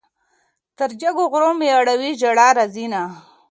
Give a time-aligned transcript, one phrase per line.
[0.77, 3.01] تر جګو غرو مې اړوي ژړا راځينه